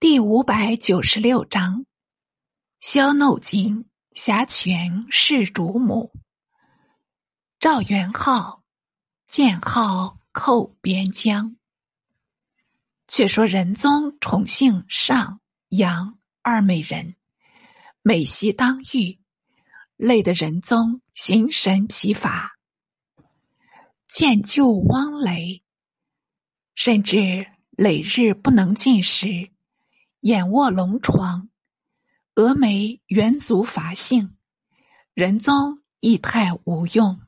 [0.00, 1.84] 第五百九十六章：
[2.78, 6.12] 萧怒金挟权是主母。
[7.58, 8.62] 赵元昊
[9.26, 11.56] 建号寇边疆。
[13.08, 15.40] 却说仁宗宠幸上、
[15.70, 17.16] 杨二美人，
[18.02, 19.18] 美媳当狱，
[19.96, 22.56] 累得仁宗心神疲乏。
[24.06, 25.64] 见旧汪雷，
[26.76, 29.50] 甚至累日不能进食，
[30.20, 31.48] 眼卧龙床，
[32.34, 34.36] 峨眉元足乏性，
[35.14, 37.20] 仁宗亦太无用，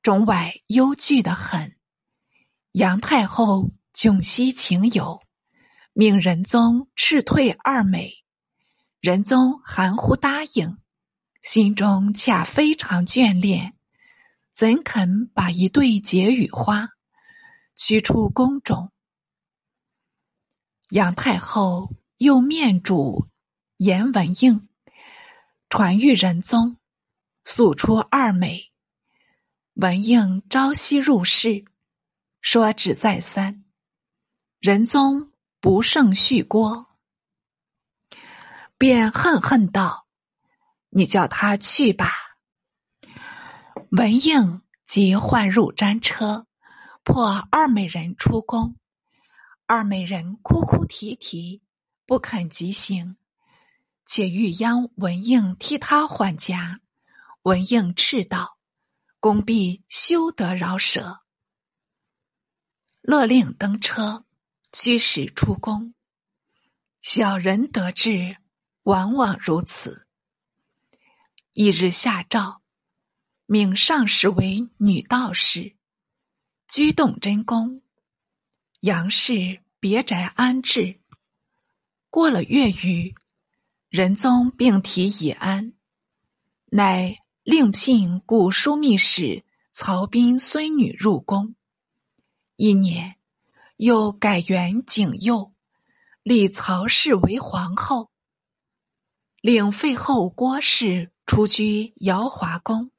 [0.00, 1.76] 中外忧惧的很。
[2.72, 5.20] 杨太后窘惜情友，
[5.92, 8.24] 命仁宗斥退二美，
[9.00, 10.78] 仁宗含糊答应，
[11.42, 13.74] 心中恰非常眷恋。
[14.52, 16.88] 怎肯把一对解语花
[17.74, 18.92] 驱出宫中？
[20.90, 23.28] 杨太后又面主
[23.76, 24.68] 严文应，
[25.68, 26.78] 传谕仁宗，
[27.44, 28.72] 诉出二美。
[29.74, 31.66] 文应朝夕入室，
[32.40, 33.64] 说只再三。
[34.60, 36.86] 仁宗不胜续郭，
[38.78, 40.06] 便恨恨道
[40.88, 42.10] ：“你叫他去吧。”
[43.92, 46.46] 文应即唤入战车，
[47.04, 48.74] 迫二美人出宫。
[49.70, 51.60] 二美人哭哭啼啼，
[52.06, 53.18] 不肯即行，
[54.02, 56.80] 且欲央文应替他缓颊。
[57.42, 58.56] 文应斥道
[59.20, 61.20] ：“公必休得饶舌。”
[63.02, 64.24] 勒令登车，
[64.72, 65.92] 驱使出宫。
[67.02, 68.38] 小人得志，
[68.84, 70.06] 往往如此。
[71.52, 72.62] 一日下诏。
[73.44, 75.76] 命上士为女道士，
[76.66, 77.82] 居洞真宫。
[78.80, 81.00] 杨氏别宅安置。
[82.10, 83.12] 过了月余，
[83.88, 85.72] 仁宗病体已安，
[86.66, 91.56] 乃另聘古枢密使曹彬孙女入宫。
[92.54, 93.16] 一年，
[93.78, 95.52] 又改元景佑，
[96.22, 98.10] 立曹氏为皇后，
[99.40, 102.92] 令废后郭氏出居瑶华宫。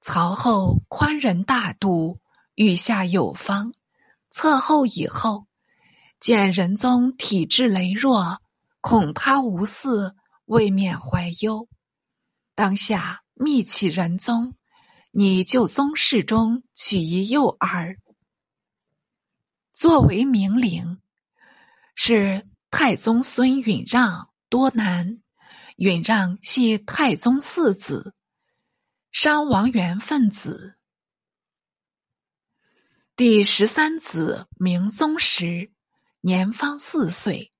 [0.00, 2.18] 曹后宽仁大度，
[2.54, 3.74] 御下有方。
[4.34, 5.46] 侧后以后，
[6.18, 8.42] 见仁宗体质羸弱，
[8.80, 10.12] 恐他无嗣，
[10.46, 11.68] 未免怀忧。
[12.56, 14.56] 当下密启仁宗，
[15.12, 17.96] 拟就宗室中取一幼儿，
[19.72, 21.00] 作为明灵。
[21.94, 25.22] 是太宗孙允让多难，
[25.76, 28.16] 允让系太宗四子。
[29.12, 30.76] 商王元分子，
[33.16, 35.70] 第十三子明宗时，
[36.20, 37.52] 年方四岁，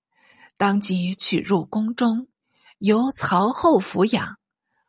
[0.56, 2.26] 当即取入宫中，
[2.78, 4.36] 由曹后抚养。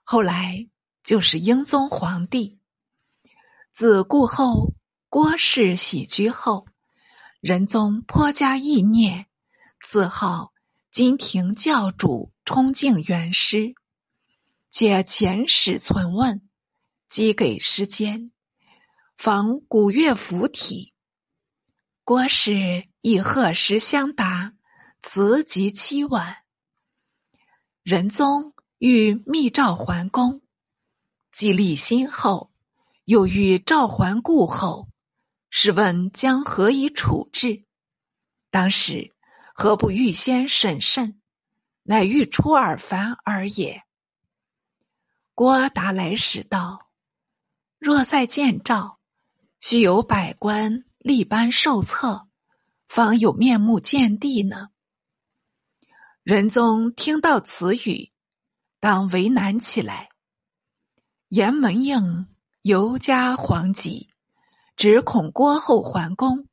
[0.01, 0.67] 后来
[1.03, 2.57] 就是英宗皇帝。
[3.73, 4.73] 自故后
[5.07, 6.65] 郭氏喜居后，
[7.41, 9.27] 仁宗颇加意念，
[9.79, 10.51] 赐号
[10.91, 13.75] 金庭教主充敬元师，
[14.71, 16.41] 且遣使存问。
[17.07, 18.31] 即给时间，
[19.17, 20.93] 仿古乐府体。
[22.03, 24.53] 郭氏以贺时相答，
[25.01, 26.37] 辞及七万。
[27.81, 30.41] 仁宗欲密召还宫，
[31.31, 32.51] 既立新后，
[33.05, 34.89] 又欲召还故后，
[35.49, 37.65] 试问将何以处置？
[38.51, 39.15] 当时
[39.53, 41.21] 何不预先审慎？
[41.83, 43.83] 乃欲出尔反尔也。
[45.33, 46.89] 郭达来使道。
[47.77, 48.94] 若再见赵，
[49.67, 52.27] 须有百官立班受册，
[52.87, 54.67] 方有面目见帝呢。
[56.21, 58.11] 仁宗听到此语，
[58.79, 60.09] 当为难起来。
[61.29, 62.27] 严文应
[62.61, 64.09] 尤加惶急，
[64.77, 66.47] 只恐郭后还宫，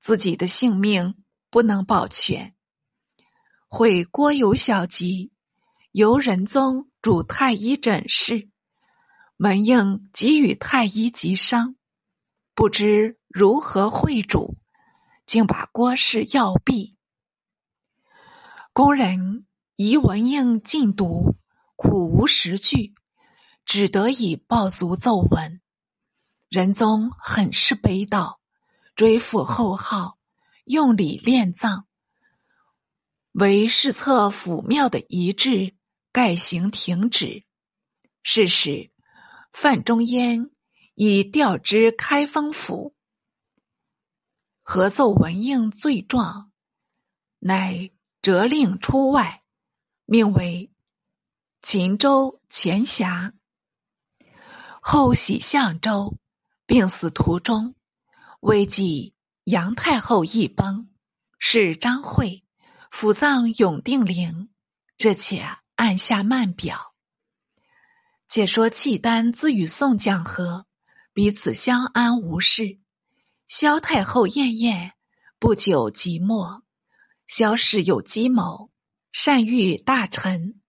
[0.00, 1.14] 自己的性命
[1.50, 2.56] 不能保全。
[3.68, 5.30] 会郭有小疾，
[5.92, 8.48] 由仁宗主太医诊视。
[9.36, 11.76] 文应即与太医急商，
[12.56, 14.56] 不知如何会主，
[15.26, 16.94] 竟把郭氏要毙。
[18.72, 19.44] 工人
[19.74, 21.36] 疑文应禁毒，
[21.76, 22.94] 苦无实据，
[23.66, 25.60] 只得以暴卒奏闻。
[26.48, 28.38] 仁宗很是悲悼，
[28.94, 30.16] 追复后号，
[30.64, 31.84] 用礼殓葬，
[33.32, 35.76] 为侍侧府庙的遗志，
[36.10, 37.44] 盖行停止。
[38.22, 38.90] 是时。
[39.52, 40.50] 范仲淹
[40.96, 42.94] 已调之开封府，
[44.62, 46.50] 合奏文应罪状，
[47.40, 47.90] 乃
[48.22, 49.42] 折令出外，
[50.06, 50.72] 命为
[51.60, 53.34] 秦州前辖。
[54.80, 56.16] 后徙相州，
[56.64, 57.74] 病死途中，
[58.40, 59.14] 未及
[59.44, 60.88] 杨太后一崩，
[61.38, 62.42] 是张惠
[62.90, 64.48] 府葬永定陵。
[64.96, 66.94] 这且按下慢表。
[68.28, 70.65] 且说契丹自与宋讲和，
[71.16, 72.78] 彼此相安无事。
[73.48, 74.92] 萧太后燕燕
[75.38, 76.62] 不久即没。
[77.26, 78.70] 萧氏有计谋，
[79.12, 80.60] 善遇大臣，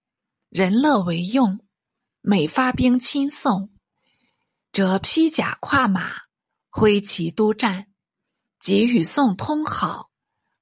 [0.47, 1.59] 人乐为用。
[2.21, 3.71] 每发兵亲宋，
[4.71, 6.13] 则披甲跨马，
[6.69, 7.88] 挥旗督战，
[8.57, 10.11] 即与宋通好，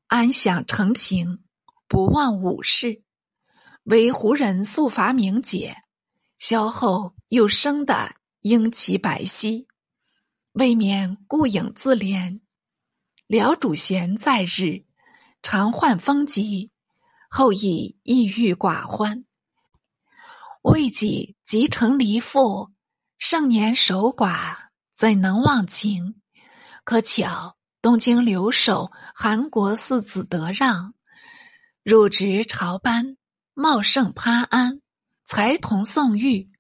[0.08, 1.44] 安享成平，
[1.88, 3.04] 不忘武事。
[3.84, 5.78] 为胡人素伐名节，
[6.40, 9.68] 萧后又生的英奇白皙，
[10.56, 12.40] 未免顾影自怜。
[13.28, 14.86] 辽主贤在日，
[15.42, 16.72] 常患风疾，
[17.30, 19.26] 后亦抑郁寡欢。
[20.64, 22.72] 未几即成离妇，
[23.18, 24.56] 盛年守寡，
[24.94, 26.16] 怎能忘情？
[26.86, 30.94] 可巧东京留守韩国四子德让
[31.84, 33.18] 入职朝班。
[33.58, 34.82] 茂盛潘安，
[35.24, 36.52] 才同宋玉，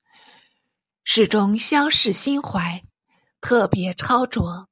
[1.03, 2.84] 始终萧氏心怀，
[3.47, 4.69] 特别超卓，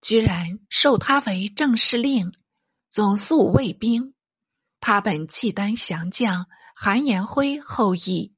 [0.00, 2.32] 居然授他为正司令，
[2.88, 4.14] 总宿卫兵。
[4.78, 8.32] 他本契丹降将韩延辉后裔，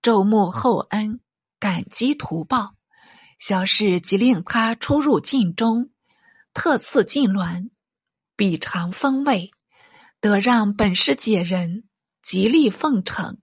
[0.00, 1.18] 周穆厚恩，
[1.58, 2.76] 感激图报。
[3.40, 5.90] 萧氏即令他出入晋中，
[6.52, 7.70] 特赐晋鸾，
[8.36, 9.50] 比尝风味。
[10.20, 11.88] 得让本是解人。
[12.22, 13.38] 极力奉承，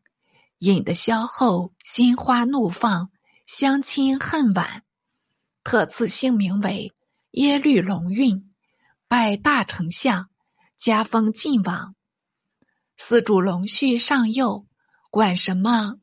[0.59, 3.11] 引得萧后心花怒放，
[3.45, 4.85] 相亲恨晚。
[5.63, 6.93] 特赐姓名为
[7.31, 8.51] 耶律龙运，
[9.07, 10.29] 拜大丞相，
[10.77, 11.95] 加封晋王。
[12.97, 14.65] 四主龙绪上幼，
[15.09, 15.97] 管什么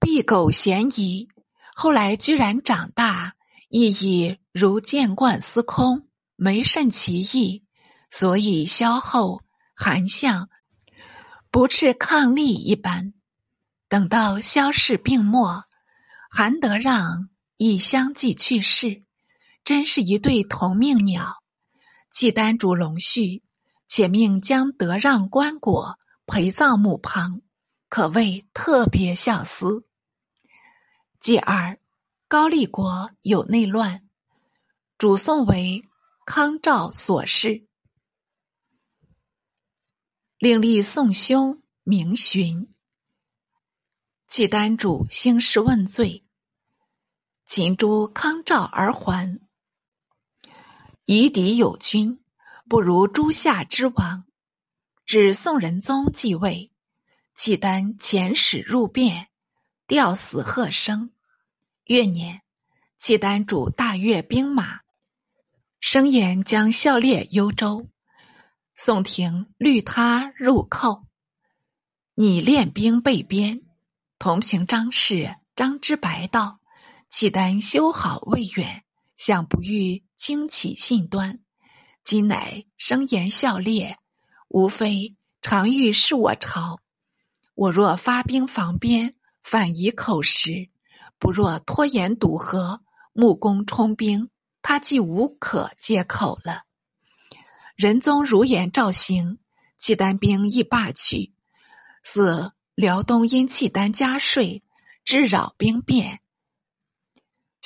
[0.00, 1.28] 避狗嫌疑。
[1.74, 3.34] 后来居然长大，
[3.68, 7.64] 亦已如见惯司空，没甚奇异。
[8.10, 9.42] 所以萧后、
[9.74, 10.48] 韩相。
[11.50, 13.14] 不啻抗力一般。
[13.88, 15.64] 等到萧氏病没，
[16.30, 19.04] 韩德让亦相继去世，
[19.64, 21.42] 真是一对同命鸟。
[22.10, 23.42] 契丹主龙绪
[23.88, 27.40] 且命将德让棺椁陪葬墓旁，
[27.88, 29.86] 可谓特别孝思。
[31.20, 31.78] 继而
[32.28, 34.06] 高丽国有内乱，
[34.98, 35.82] 主宋为
[36.26, 37.66] 康赵所弑。
[40.38, 42.68] 另立宋兄明询，
[44.28, 46.25] 契丹主兴师问罪，
[47.58, 49.40] 秦诸康赵而还。
[51.06, 52.20] 夷狄有君，
[52.68, 54.26] 不如诸夏之王。
[55.06, 56.70] 指宋仁宗继位，
[57.34, 59.28] 契丹遣使入变，
[59.86, 61.12] 吊死贺生。
[61.84, 62.42] 月年，
[62.98, 64.80] 契丹主大阅兵马，
[65.80, 67.88] 声言将效列幽州。
[68.74, 71.06] 宋廷律他入寇，
[72.16, 73.62] 拟练兵备边。
[74.18, 76.60] 同平张氏张之白道：
[77.08, 78.84] 契丹修好未远，
[79.16, 81.38] 想不欲轻启信端。
[82.04, 83.98] 今乃声言笑烈，
[84.48, 86.80] 无非常欲示我朝。
[87.54, 90.70] 我若发兵防边，反以口实；
[91.18, 94.28] 不若拖延堵河，木工充兵，
[94.60, 96.64] 他既无可借口了。
[97.76, 99.38] 仁宗如言照行，
[99.78, 101.32] 契丹兵亦罢去。
[102.02, 104.62] 四辽东因契丹加税，
[105.04, 106.20] 致扰兵变。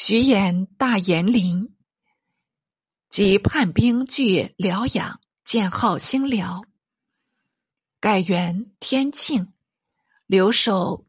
[0.02, 1.76] 徐延大延陵，
[3.10, 6.62] 即叛兵据辽阳，建号兴辽，
[8.00, 9.52] 改元天庆。
[10.26, 11.04] 留守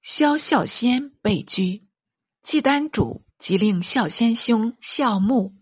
[0.00, 1.86] 萧孝先被拘，
[2.40, 5.54] 契丹主即令孝先兄孝穆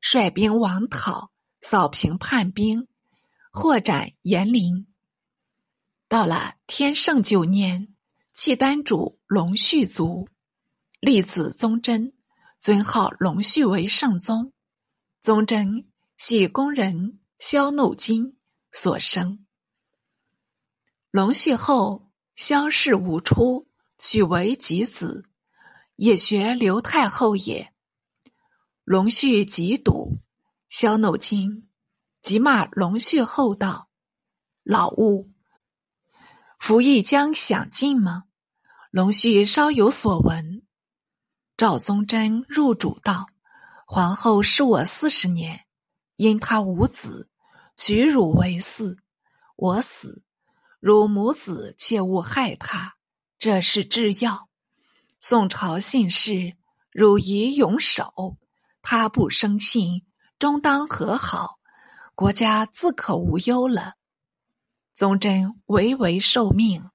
[0.00, 1.32] 率兵王讨。
[1.60, 2.86] 扫平叛兵，
[3.50, 4.86] 获斩延陵。
[6.06, 7.92] 到了天圣九年，
[8.32, 10.28] 契丹主隆绪卒，
[11.00, 12.12] 立子宗真，
[12.58, 14.52] 尊号隆绪为圣宗。
[15.22, 18.36] 宗真系宫人萧怒金
[18.72, 19.46] 所生。
[21.12, 25.28] 隆绪后，萧氏无出，取为己子，
[25.94, 27.72] 也学刘太后也。
[28.82, 30.18] 隆绪极笃。
[30.68, 31.70] 萧怒金
[32.20, 33.88] 即骂龙绪后道
[34.62, 35.30] ：“老物，
[36.58, 38.24] 服役将享尽吗？”
[38.90, 40.57] 龙绪稍有所闻。
[41.58, 43.26] 赵宗贞入主道
[43.84, 45.66] ：“皇后是我四十年，
[46.14, 47.28] 因他无子，
[47.76, 48.96] 娶汝为嗣，
[49.56, 50.22] 我死，
[50.78, 52.94] 汝母子切勿害他，
[53.40, 54.48] 这是制药。
[55.18, 56.56] 宋朝信氏，
[56.92, 58.36] 汝宜永守。
[58.80, 60.06] 他不生信，
[60.38, 61.58] 终当和好，
[62.14, 63.94] 国家自可无忧了。
[64.94, 66.88] 宗真唯唯受命。